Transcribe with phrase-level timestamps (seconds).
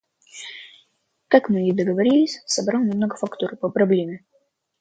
[1.27, 4.25] Как мы и договорились, собрал немного фактуры по проблеме.